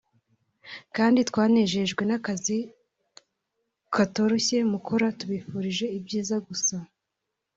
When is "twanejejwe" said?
1.29-2.01